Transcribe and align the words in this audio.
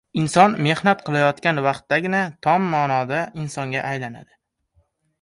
Inson 0.19 0.53
mehnat 0.67 1.03
qilayotgan 1.09 1.61
vaqtdagina 1.67 2.23
tom 2.49 2.67
ma’noda 2.73 3.23
insonga 3.45 3.89
aylanadi. 3.95 4.31